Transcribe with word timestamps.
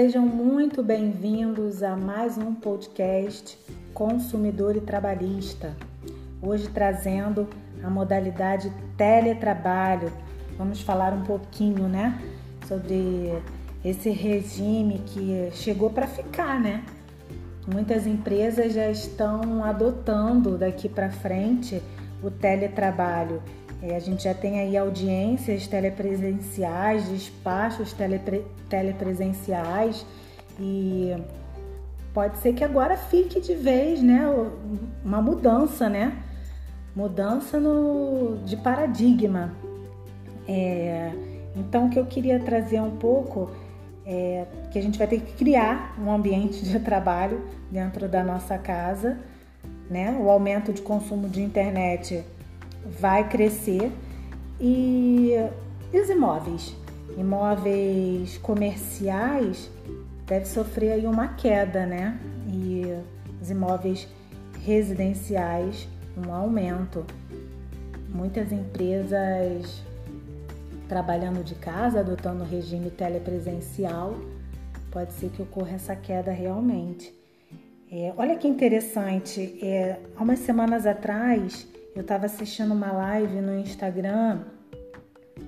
Sejam 0.00 0.24
muito 0.24 0.80
bem-vindos 0.80 1.82
a 1.82 1.96
mais 1.96 2.38
um 2.38 2.54
podcast 2.54 3.58
Consumidor 3.92 4.76
e 4.76 4.80
Trabalhista. 4.80 5.76
Hoje 6.40 6.68
trazendo 6.68 7.48
a 7.82 7.90
modalidade 7.90 8.72
teletrabalho. 8.96 10.12
Vamos 10.56 10.80
falar 10.82 11.12
um 11.12 11.24
pouquinho, 11.24 11.88
né, 11.88 12.16
sobre 12.68 13.42
esse 13.84 14.10
regime 14.10 15.02
que 15.04 15.50
chegou 15.50 15.90
para 15.90 16.06
ficar, 16.06 16.60
né? 16.60 16.84
Muitas 17.66 18.06
empresas 18.06 18.72
já 18.72 18.88
estão 18.88 19.64
adotando 19.64 20.56
daqui 20.56 20.88
para 20.88 21.10
frente 21.10 21.82
o 22.22 22.30
teletrabalho 22.30 23.42
é, 23.82 23.94
a 23.94 24.00
gente 24.00 24.24
já 24.24 24.34
tem 24.34 24.58
aí 24.58 24.76
audiências 24.76 25.66
telepresenciais, 25.66 27.08
despachos 27.08 27.92
telepre, 27.92 28.44
telepresenciais 28.68 30.04
e 30.58 31.14
pode 32.12 32.38
ser 32.38 32.52
que 32.54 32.64
agora 32.64 32.96
fique 32.96 33.40
de 33.40 33.54
vez, 33.54 34.02
né, 34.02 34.22
uma 35.04 35.22
mudança, 35.22 35.88
né, 35.88 36.16
mudança 36.94 37.60
no, 37.60 38.38
de 38.44 38.56
paradigma. 38.56 39.52
É, 40.48 41.12
então, 41.54 41.86
o 41.86 41.90
que 41.90 41.98
eu 41.98 42.06
queria 42.06 42.40
trazer 42.40 42.80
um 42.80 42.96
pouco 42.96 43.50
é 44.04 44.46
que 44.72 44.78
a 44.78 44.82
gente 44.82 44.98
vai 44.98 45.06
ter 45.06 45.20
que 45.20 45.32
criar 45.34 45.94
um 46.00 46.10
ambiente 46.10 46.64
de 46.64 46.80
trabalho 46.80 47.44
dentro 47.70 48.08
da 48.08 48.24
nossa 48.24 48.56
casa, 48.56 49.18
né? 49.90 50.16
O 50.18 50.30
aumento 50.30 50.72
de 50.72 50.80
consumo 50.80 51.28
de 51.28 51.42
internet 51.42 52.24
vai 52.84 53.28
crescer 53.28 53.92
e, 54.60 55.32
e 55.92 56.00
os 56.00 56.08
imóveis? 56.08 56.74
Imóveis 57.16 58.38
comerciais 58.38 59.70
deve 60.26 60.46
sofrer 60.46 60.92
aí 60.92 61.06
uma 61.06 61.28
queda, 61.28 61.86
né? 61.86 62.18
E 62.46 62.84
os 63.40 63.50
imóveis 63.50 64.06
residenciais 64.64 65.88
um 66.16 66.32
aumento. 66.32 67.04
Muitas 68.08 68.52
empresas 68.52 69.82
trabalhando 70.88 71.44
de 71.44 71.54
casa, 71.54 72.00
adotando 72.00 72.42
o 72.42 72.46
regime 72.46 72.90
telepresencial, 72.90 74.14
pode 74.90 75.12
ser 75.12 75.28
que 75.30 75.42
ocorra 75.42 75.72
essa 75.72 75.94
queda 75.94 76.32
realmente. 76.32 77.14
É, 77.90 78.12
olha 78.16 78.36
que 78.36 78.48
interessante, 78.48 79.58
é, 79.62 79.98
há 80.16 80.22
umas 80.22 80.40
semanas 80.40 80.86
atrás 80.86 81.66
eu 81.98 82.02
estava 82.02 82.26
assistindo 82.26 82.72
uma 82.72 82.92
live 82.92 83.40
no 83.40 83.58
Instagram 83.58 84.42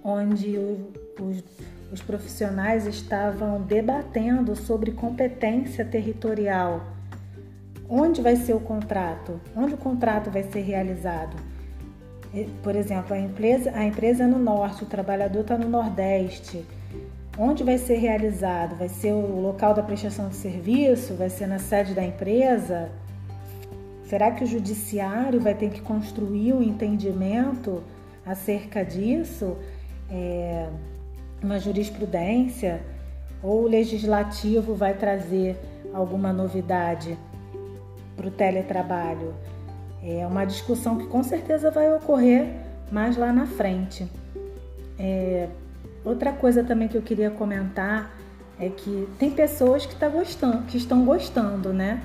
onde 0.03 0.59
o, 0.59 0.93
os, 1.21 1.45
os 1.93 2.03
profissionais 2.03 2.89
estavam 2.89 3.63
debatendo 3.63 4.57
sobre 4.57 4.91
competência 4.91 5.85
territorial. 5.85 6.85
Onde 7.89 8.21
vai 8.21 8.35
ser 8.35 8.55
o 8.55 8.59
contrato? 8.59 9.41
Onde 9.55 9.75
o 9.75 9.77
contrato 9.77 10.29
vai 10.29 10.43
ser 10.43 10.63
realizado? 10.63 11.37
Por 12.65 12.75
exemplo, 12.75 13.15
a 13.15 13.19
empresa, 13.21 13.71
a 13.73 13.85
empresa 13.85 14.25
é 14.25 14.27
no 14.27 14.39
norte, 14.41 14.83
o 14.83 14.87
trabalhador 14.87 15.43
está 15.43 15.57
no 15.57 15.69
nordeste. 15.69 16.67
Onde 17.39 17.63
vai 17.63 17.79
ser 17.79 17.99
realizado? 17.99 18.75
Vai 18.75 18.89
ser 18.89 19.13
o 19.13 19.41
local 19.41 19.73
da 19.73 19.85
prestação 19.85 20.29
de 20.29 20.35
serviço? 20.35 21.15
Vai 21.15 21.31
ser 21.31 21.47
na 21.47 21.61
sede 21.61 21.95
da 21.95 22.05
empresa? 22.05 22.91
Será 24.11 24.33
que 24.33 24.43
o 24.43 24.47
judiciário 24.47 25.41
vai 25.41 25.55
ter 25.55 25.71
que 25.71 25.81
construir 25.81 26.53
um 26.53 26.61
entendimento 26.61 27.81
acerca 28.27 28.85
disso? 28.85 29.57
É, 30.11 30.69
uma 31.41 31.61
jurisprudência? 31.61 32.83
Ou 33.41 33.63
o 33.63 33.69
legislativo 33.69 34.75
vai 34.75 34.95
trazer 34.95 35.57
alguma 35.95 36.33
novidade 36.33 37.17
para 38.17 38.27
o 38.27 38.33
teletrabalho? 38.33 39.33
É 40.03 40.27
uma 40.27 40.45
discussão 40.45 40.99
que 40.99 41.07
com 41.07 41.23
certeza 41.23 41.71
vai 41.71 41.95
ocorrer 41.95 42.49
mais 42.91 43.17
lá 43.17 43.33
na 43.33 43.47
frente. 43.47 44.11
É, 44.99 45.49
outra 46.05 46.33
coisa 46.33 46.65
também 46.65 46.89
que 46.89 46.97
eu 46.97 47.03
queria 47.03 47.31
comentar 47.31 48.13
é 48.59 48.71
que 48.71 49.09
tem 49.21 49.31
pessoas 49.31 49.87
que, 49.87 49.95
tá 49.95 50.09
gostando, 50.09 50.65
que 50.65 50.77
estão 50.77 51.05
gostando, 51.05 51.73
né? 51.73 52.03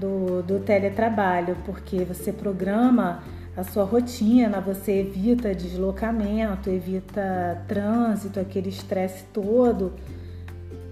Do, 0.00 0.42
do 0.42 0.60
teletrabalho, 0.60 1.56
porque 1.64 2.04
você 2.04 2.32
programa 2.32 3.22
a 3.56 3.62
sua 3.62 3.84
rotina, 3.84 4.60
você 4.60 5.00
evita 5.00 5.54
deslocamento, 5.54 6.70
evita 6.70 7.62
trânsito, 7.68 8.40
aquele 8.40 8.70
estresse 8.70 9.24
todo. 9.32 9.92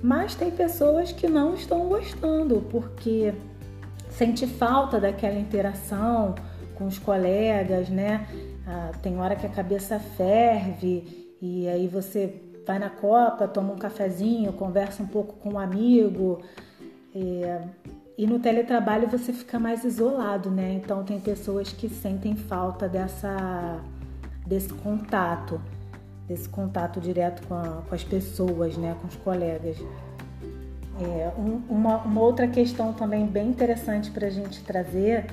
Mas 0.02 0.34
tem 0.34 0.50
pessoas 0.50 1.10
que 1.10 1.26
não 1.26 1.54
estão 1.54 1.88
gostando 1.88 2.60
porque 2.70 3.32
sente 4.10 4.46
falta 4.46 5.00
daquela 5.00 5.38
interação 5.38 6.34
com 6.74 6.86
os 6.86 6.98
colegas, 6.98 7.88
né? 7.88 8.26
Ah, 8.66 8.92
tem 9.02 9.18
hora 9.18 9.34
que 9.34 9.46
a 9.46 9.50
cabeça 9.50 9.98
ferve 9.98 11.34
e 11.40 11.66
aí 11.68 11.88
você 11.88 12.42
vai 12.66 12.78
na 12.78 12.90
copa, 12.90 13.48
toma 13.48 13.72
um 13.72 13.78
cafezinho, 13.78 14.52
conversa 14.52 15.02
um 15.02 15.06
pouco 15.06 15.34
com 15.36 15.54
um 15.54 15.58
amigo. 15.58 16.42
É, 17.14 17.62
e 18.18 18.26
no 18.26 18.40
teletrabalho 18.40 19.06
você 19.06 19.32
fica 19.32 19.60
mais 19.60 19.84
isolado, 19.84 20.50
né? 20.50 20.72
Então 20.72 21.04
tem 21.04 21.20
pessoas 21.20 21.72
que 21.72 21.88
sentem 21.88 22.34
falta 22.34 22.88
dessa 22.88 23.80
desse 24.44 24.74
contato, 24.74 25.60
desse 26.26 26.48
contato 26.48 27.00
direto 27.00 27.46
com, 27.46 27.54
a, 27.54 27.82
com 27.88 27.94
as 27.94 28.02
pessoas, 28.02 28.76
né? 28.76 28.96
Com 29.00 29.06
os 29.06 29.14
colegas. 29.14 29.76
É, 31.00 31.30
um, 31.38 31.62
uma, 31.68 31.98
uma 31.98 32.20
outra 32.20 32.48
questão 32.48 32.92
também 32.92 33.24
bem 33.24 33.50
interessante 33.50 34.10
para 34.10 34.26
a 34.26 34.30
gente 34.30 34.64
trazer 34.64 35.26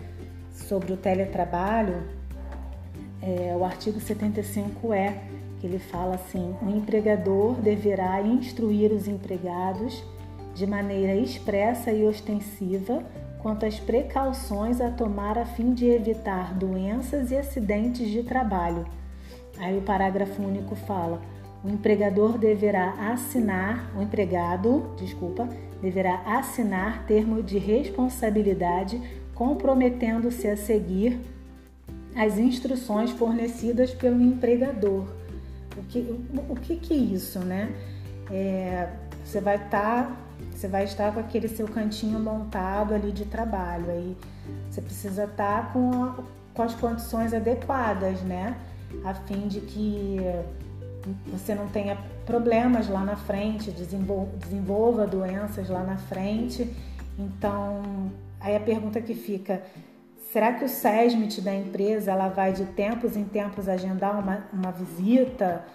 sobre 0.52 0.94
o 0.94 0.98
teletrabalho 0.98 2.04
é 3.20 3.56
o 3.58 3.66
artigo 3.66 4.00
75E, 4.00 5.18
que 5.60 5.66
ele 5.66 5.80
fala 5.80 6.14
assim: 6.14 6.56
o 6.62 6.70
empregador 6.70 7.56
deverá 7.56 8.22
instruir 8.22 8.92
os 8.92 9.08
empregados 9.08 10.04
de 10.56 10.66
maneira 10.66 11.14
expressa 11.14 11.92
e 11.92 12.08
ostensiva 12.08 13.04
quanto 13.40 13.66
às 13.66 13.80
precauções 13.80 14.82
a 14.82 14.90
tomar 14.90 15.38
a 15.38 15.46
fim 15.46 15.74
de 15.74 15.86
evitar 15.86 16.56
doenças 16.56 17.30
e 17.30 17.38
acidentes 17.38 18.10
de 18.10 18.24
trabalho. 18.24 18.88
Aí 19.60 19.78
o 19.78 19.82
parágrafo 19.82 20.42
único 20.42 20.76
fala: 20.76 21.22
o 21.64 21.70
empregador 21.70 22.38
deverá 22.38 23.12
assinar, 23.12 23.92
o 23.96 24.02
empregado, 24.02 24.96
desculpa, 24.98 25.48
deverá 25.82 26.22
assinar 26.26 27.06
termo 27.06 27.44
de 27.44 27.58
responsabilidade 27.58 29.00
comprometendo-se 29.36 30.48
a 30.48 30.56
seguir 30.56 31.20
as 32.16 32.38
instruções 32.38 33.12
fornecidas 33.12 33.94
pelo 33.94 34.22
empregador. 34.22 35.06
O 35.78 35.84
que, 35.84 36.00
o, 36.00 36.54
o 36.54 36.56
que, 36.56 36.78
que 36.78 36.94
é 36.94 36.98
isso, 36.98 37.40
né? 37.40 37.70
É, 38.32 38.88
você 39.24 39.42
vai 39.42 39.58
estar 39.58 40.06
tá 40.06 40.25
você 40.56 40.68
vai 40.68 40.86
estar 40.86 41.14
com 41.14 41.20
aquele 41.20 41.50
seu 41.50 41.68
cantinho 41.68 42.20
montado 42.20 42.94
ali 42.94 43.12
de 43.12 43.26
trabalho. 43.26 43.90
Aí 43.90 44.18
você 44.70 44.82
precisa 44.82 45.26
estar 45.26 45.74
com, 45.74 46.04
a, 46.04 46.16
com 46.54 46.62
as 46.64 46.74
condições 46.74 47.34
adequadas, 47.34 48.22
né? 48.22 48.56
A 49.04 49.14
fim 49.14 49.48
de 49.48 49.60
que 49.60 50.18
você 51.28 51.54
não 51.54 51.68
tenha 51.68 51.98
problemas 52.26 52.88
lá 52.88 53.04
na 53.04 53.16
frente, 53.16 53.70
desenvolva 53.72 55.06
doenças 55.06 55.70
lá 55.70 55.84
na 55.84 55.98
frente. 55.98 56.74
Então, 57.20 58.12
aí 58.40 58.56
a 58.56 58.60
pergunta 58.60 59.02
que 59.02 59.14
fica: 59.14 59.62
será 60.32 60.54
que 60.54 60.64
o 60.64 60.70
SESMIT 60.70 61.42
da 61.42 61.54
empresa 61.54 62.12
ela 62.12 62.30
vai 62.30 62.54
de 62.54 62.66
tempos 62.66 63.18
em 63.18 63.26
tempos 63.26 63.68
agendar 63.68 64.18
uma, 64.20 64.46
uma 64.54 64.72
visita? 64.72 65.66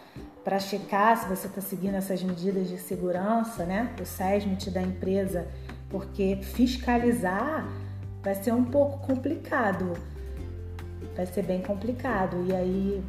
Para 0.44 0.58
checar 0.58 1.16
se 1.18 1.28
você 1.28 1.46
está 1.46 1.60
seguindo 1.60 1.94
essas 1.94 2.22
medidas 2.22 2.68
de 2.68 2.78
segurança, 2.78 3.64
né? 3.64 3.94
O 4.00 4.04
SESMIT 4.04 4.70
da 4.70 4.80
empresa, 4.80 5.46
porque 5.88 6.36
fiscalizar 6.42 7.66
vai 8.22 8.34
ser 8.34 8.52
um 8.52 8.64
pouco 8.64 8.98
complicado, 9.06 9.92
vai 11.14 11.26
ser 11.26 11.42
bem 11.42 11.60
complicado. 11.62 12.44
E 12.48 12.54
aí 12.54 13.04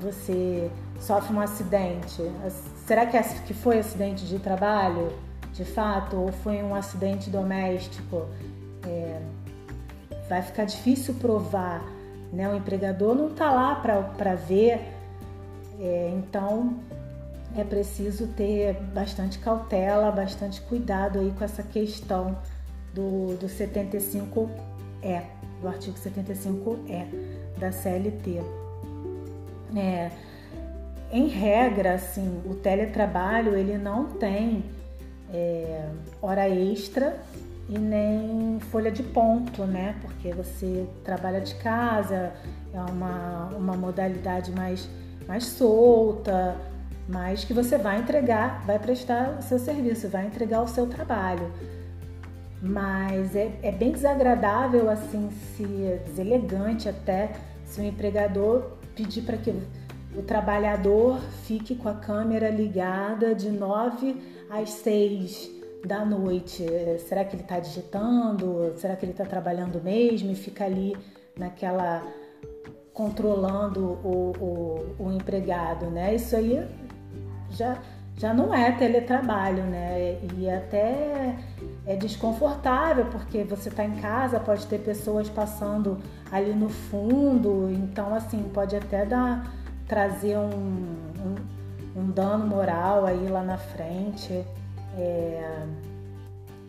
você 0.00 0.70
sofre 1.00 1.34
um 1.34 1.40
acidente. 1.40 2.22
Será 2.86 3.06
que, 3.06 3.18
que 3.46 3.54
foi 3.54 3.78
acidente 3.78 4.26
de 4.26 4.38
trabalho, 4.38 5.12
de 5.52 5.64
fato, 5.64 6.16
ou 6.16 6.32
foi 6.32 6.62
um 6.62 6.74
acidente 6.74 7.30
doméstico? 7.30 8.26
É, 8.86 9.20
vai 10.28 10.42
ficar 10.42 10.64
difícil 10.64 11.14
provar, 11.14 11.82
né? 12.32 12.48
O 12.48 12.54
empregador 12.54 13.14
não 13.14 13.28
está 13.28 13.50
lá 13.50 13.74
para 13.76 14.34
ver 14.34 15.01
é, 15.82 16.12
então 16.16 16.78
é 17.56 17.64
preciso 17.64 18.28
ter 18.28 18.74
bastante 18.94 19.38
cautela, 19.38 20.10
bastante 20.12 20.60
cuidado 20.62 21.18
aí 21.18 21.32
com 21.36 21.44
essa 21.44 21.62
questão 21.62 22.38
do, 22.94 23.36
do 23.36 23.46
75E, 23.46 24.48
do 25.60 25.68
artigo 25.68 25.96
75E 25.98 27.06
da 27.58 27.72
CLT. 27.72 28.40
É, 29.76 30.10
em 31.10 31.26
regra, 31.26 31.94
assim, 31.94 32.40
o 32.46 32.54
teletrabalho 32.54 33.56
ele 33.56 33.76
não 33.76 34.04
tem 34.04 34.64
é, 35.32 35.88
hora 36.22 36.48
extra 36.48 37.20
e 37.68 37.78
nem 37.78 38.58
folha 38.70 38.90
de 38.90 39.02
ponto, 39.02 39.64
né? 39.64 39.96
Porque 40.00 40.32
você 40.32 40.86
trabalha 41.04 41.40
de 41.40 41.54
casa, 41.56 42.32
é 42.72 42.80
uma, 42.80 43.48
uma 43.56 43.76
modalidade 43.76 44.50
mais, 44.52 44.88
mais 45.26 45.44
solta, 45.44 46.56
mas 47.08 47.44
que 47.44 47.52
você 47.52 47.76
vai 47.76 47.98
entregar, 47.98 48.64
vai 48.66 48.78
prestar 48.78 49.38
o 49.38 49.42
seu 49.42 49.58
serviço, 49.58 50.08
vai 50.08 50.26
entregar 50.26 50.62
o 50.62 50.68
seu 50.68 50.86
trabalho. 50.86 51.50
Mas 52.60 53.34
é, 53.34 53.58
é 53.62 53.72
bem 53.72 53.90
desagradável, 53.90 54.88
assim, 54.88 55.30
se 55.56 55.64
deselegante 56.06 56.88
até, 56.88 57.32
se 57.64 57.80
o 57.80 57.84
empregador 57.84 58.72
pedir 58.94 59.22
para 59.22 59.36
que 59.36 59.52
o 60.16 60.22
trabalhador 60.22 61.18
fique 61.44 61.74
com 61.74 61.88
a 61.88 61.94
câmera 61.94 62.50
ligada 62.50 63.34
de 63.34 63.50
9 63.50 64.16
às 64.50 64.70
6 64.70 65.50
da 65.84 66.04
noite. 66.04 66.64
Será 67.08 67.24
que 67.24 67.34
ele 67.34 67.42
está 67.42 67.58
digitando? 67.58 68.72
Será 68.76 68.94
que 68.94 69.04
ele 69.04 69.12
está 69.12 69.24
trabalhando 69.24 69.82
mesmo 69.82 70.30
e 70.30 70.34
fica 70.34 70.64
ali 70.64 70.96
naquela 71.36 72.02
controlando 72.92 73.80
o, 74.04 74.32
o, 74.98 75.04
o, 75.06 75.12
empregado, 75.12 75.86
né? 75.86 76.14
Isso 76.14 76.36
aí 76.36 76.66
já, 77.50 77.78
já 78.16 78.34
não 78.34 78.52
é 78.54 78.70
teletrabalho, 78.72 79.62
né? 79.64 80.18
E 80.36 80.50
até 80.50 81.36
é 81.86 81.96
desconfortável 81.96 83.06
porque 83.06 83.44
você 83.44 83.70
está 83.70 83.84
em 83.84 83.96
casa, 83.96 84.38
pode 84.38 84.66
ter 84.66 84.78
pessoas 84.78 85.28
passando 85.28 85.98
ali 86.30 86.52
no 86.52 86.68
fundo, 86.68 87.70
então 87.72 88.14
assim 88.14 88.42
pode 88.52 88.76
até 88.76 89.06
dar 89.06 89.50
trazer 89.88 90.36
um, 90.36 90.50
um, 90.50 92.00
um 92.00 92.10
dano 92.10 92.46
moral 92.46 93.06
aí 93.06 93.26
lá 93.28 93.42
na 93.42 93.58
frente. 93.58 94.44
É, 94.98 95.66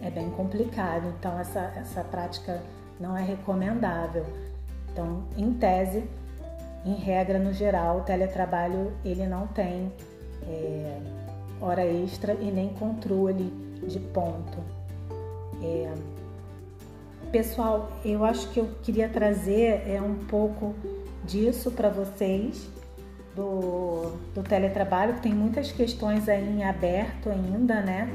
é 0.02 0.10
bem 0.10 0.30
complicado, 0.32 1.14
então 1.18 1.38
essa, 1.40 1.72
essa 1.76 2.04
prática 2.04 2.62
não 3.00 3.18
é 3.18 3.24
recomendável. 3.24 4.26
Então, 4.94 5.24
em 5.36 5.52
tese, 5.54 6.04
em 6.86 6.94
regra 6.94 7.40
no 7.40 7.52
geral, 7.52 7.98
o 7.98 8.02
teletrabalho 8.02 8.94
ele 9.04 9.26
não 9.26 9.48
tem 9.48 9.92
é, 10.48 11.00
hora 11.60 11.84
extra 11.84 12.34
e 12.34 12.52
nem 12.52 12.70
controle 12.70 13.52
de 13.88 14.00
ponto. 14.00 14.60
É, 15.64 15.92
pessoal, 17.32 17.92
eu 18.06 18.24
acho 18.24 18.48
que 18.50 18.60
eu 18.60 18.70
queria 18.84 19.10
trazer 19.10 19.82
é 19.88 20.00
um 20.00 20.16
pouco 20.26 20.76
disso 21.26 21.72
para 21.72 21.90
vocês 21.90 22.70
do, 23.36 24.12
do 24.36 24.44
teletrabalho, 24.44 25.16
que 25.16 25.22
tem 25.22 25.34
muitas 25.34 25.72
questões 25.72 26.30
aí 26.30 26.48
em 26.48 26.64
aberto 26.64 27.30
ainda, 27.30 27.82
né? 27.82 28.14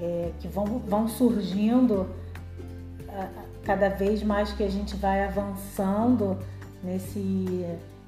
É, 0.00 0.32
que 0.40 0.48
vão, 0.48 0.80
vão 0.80 1.06
surgindo 1.06 2.08
cada 3.64 3.88
vez 3.88 4.22
mais 4.22 4.52
que 4.52 4.62
a 4.62 4.70
gente 4.70 4.96
vai 4.96 5.24
avançando 5.24 6.38
nesse, 6.82 7.66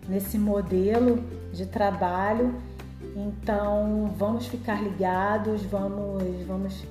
nesse 0.09 0.39
modelo 0.39 1.23
de 1.53 1.67
trabalho. 1.67 2.55
Então 3.17 4.13
vamos 4.17 4.47
ficar 4.47 4.83
ligados, 4.83 5.63
vamos, 5.63 6.23
vamos, 6.47 6.85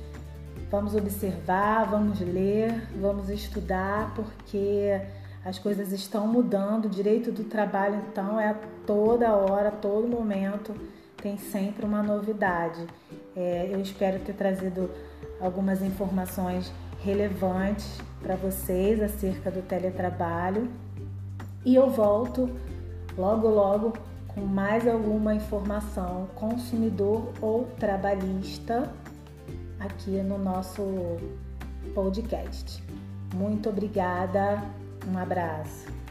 vamos 0.71 0.95
observar, 0.95 1.85
vamos 1.85 2.19
ler, 2.19 2.87
vamos 2.99 3.29
estudar, 3.29 4.13
porque 4.15 5.01
as 5.45 5.59
coisas 5.59 5.91
estão 5.91 6.27
mudando. 6.27 6.85
O 6.85 6.89
direito 6.89 7.31
do 7.31 7.43
trabalho, 7.43 8.01
então, 8.09 8.39
é 8.39 8.49
a 8.49 8.55
toda 8.85 9.33
hora, 9.33 9.69
a 9.69 9.71
todo 9.71 10.07
momento, 10.07 10.73
tem 11.17 11.37
sempre 11.37 11.85
uma 11.85 12.01
novidade. 12.01 12.85
É, 13.35 13.69
eu 13.71 13.81
espero 13.81 14.19
ter 14.19 14.33
trazido 14.33 14.89
algumas 15.41 15.81
informações 15.81 16.71
relevantes 17.03 17.99
para 18.21 18.35
vocês 18.35 19.01
acerca 19.01 19.51
do 19.51 19.61
teletrabalho 19.61 20.69
e 21.65 21.75
eu 21.75 21.89
volto 21.89 22.49
logo 23.17 23.47
logo 23.47 23.93
com 24.27 24.41
mais 24.41 24.87
alguma 24.87 25.35
informação 25.35 26.27
consumidor 26.35 27.31
ou 27.41 27.65
trabalhista 27.79 28.91
aqui 29.79 30.11
no 30.21 30.37
nosso 30.37 30.81
podcast. 31.93 32.83
Muito 33.35 33.69
obrigada, 33.69 34.63
um 35.07 35.17
abraço. 35.17 36.02